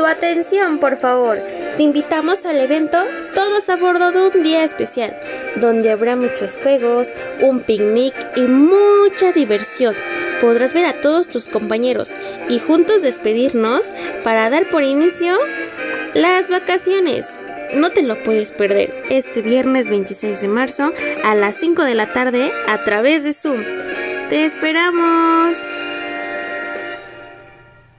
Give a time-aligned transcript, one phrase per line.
[0.00, 1.42] Tu atención, por favor.
[1.76, 2.96] Te invitamos al evento
[3.34, 5.14] Todos a bordo de un día especial,
[5.56, 9.94] donde habrá muchos juegos, un picnic y mucha diversión.
[10.40, 12.10] Podrás ver a todos tus compañeros
[12.48, 13.92] y juntos despedirnos
[14.24, 15.36] para dar por inicio
[16.14, 17.38] las vacaciones.
[17.74, 20.94] No te lo puedes perder este viernes 26 de marzo
[21.24, 23.62] a las 5 de la tarde a través de Zoom.
[24.30, 25.58] ¡Te esperamos!